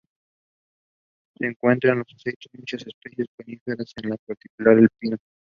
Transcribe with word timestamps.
Se 1.37 1.45
encuentra 1.45 1.91
en 1.91 1.99
los 1.99 2.07
aceites 2.07 2.51
de 2.51 2.57
muchas 2.57 2.87
especies 2.87 3.27
de 3.27 3.33
coníferas, 3.43 3.93
en 4.01 4.15
particular 4.25 4.79
el 4.79 4.89
pino. 4.97 5.17